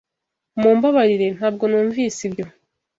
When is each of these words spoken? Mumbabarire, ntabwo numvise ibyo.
Mumbabarire, 0.61 1.27
ntabwo 1.37 1.63
numvise 1.71 2.19
ibyo. 2.27 2.45